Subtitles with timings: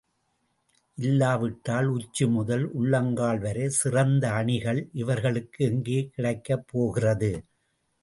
[0.97, 7.33] இல்லாவிட்டால் உச்சி முதல் உள்ளங்கால் வரை சிறந்த அணிகள் இவர்களுக்கு எங்கே கிடைக்கப்போகிறது?